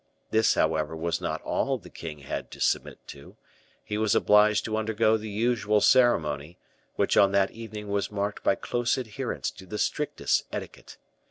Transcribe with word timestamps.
This, 0.31 0.55
however, 0.55 0.95
was 0.95 1.21
not 1.21 1.43
all 1.43 1.77
the 1.77 1.91
king 1.91 2.21
had 2.21 2.49
to 2.49 2.59
submit 2.59 2.97
to; 3.09 3.37
he 3.83 3.99
was 3.99 4.15
obliged 4.15 4.65
to 4.65 4.75
undergo 4.75 5.15
the 5.15 5.29
usual 5.29 5.79
ceremony, 5.79 6.57
which 6.95 7.17
on 7.17 7.33
that 7.33 7.51
evening 7.51 7.87
was 7.87 8.09
marked 8.11 8.43
by 8.43 8.55
close 8.55 8.97
adherence 8.97 9.51
to 9.51 9.67
the 9.67 9.77
strictest 9.77 10.45
etiquette. 10.51 10.97